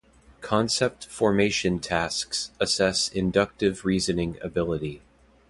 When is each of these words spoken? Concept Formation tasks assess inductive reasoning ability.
Concept 0.39 1.05
Formation 1.05 1.77
tasks 1.77 2.49
assess 2.59 3.07
inductive 3.07 3.85
reasoning 3.85 4.35
ability. 4.41 5.03